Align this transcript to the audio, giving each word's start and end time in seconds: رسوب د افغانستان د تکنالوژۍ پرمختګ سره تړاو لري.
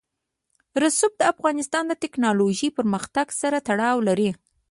رسوب 0.83 1.11
د 1.17 1.21
افغانستان 1.33 1.83
د 1.87 1.93
تکنالوژۍ 2.03 2.69
پرمختګ 2.77 3.27
سره 3.41 3.57
تړاو 3.67 3.97
لري. 4.07 4.29